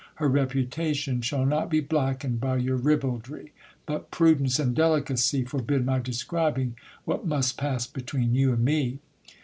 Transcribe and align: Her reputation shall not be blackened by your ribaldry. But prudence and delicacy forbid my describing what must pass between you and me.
Her 0.15 0.27
reputation 0.27 1.21
shall 1.21 1.45
not 1.45 1.69
be 1.69 1.79
blackened 1.79 2.39
by 2.41 2.57
your 2.57 2.75
ribaldry. 2.75 3.53
But 3.85 4.09
prudence 4.09 4.57
and 4.57 4.73
delicacy 4.73 5.43
forbid 5.45 5.85
my 5.85 5.99
describing 5.99 6.75
what 7.05 7.27
must 7.27 7.55
pass 7.55 7.85
between 7.85 8.33
you 8.33 8.51
and 8.51 8.65
me. 8.65 8.97